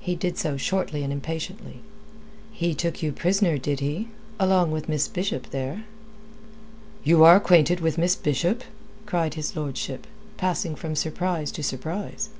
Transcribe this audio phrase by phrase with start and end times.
[0.00, 1.82] He did so shortly and impatiently.
[2.52, 4.08] "He took you prisoner, did he
[4.40, 5.84] along with Miss Bishop there?"
[7.04, 8.64] "You are acquainted with Miss Bishop?"
[9.04, 10.06] cried his lordship,
[10.38, 12.30] passing from surprise to surprise.